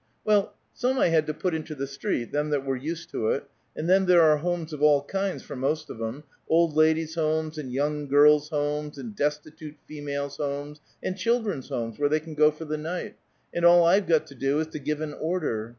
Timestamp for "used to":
2.75-3.27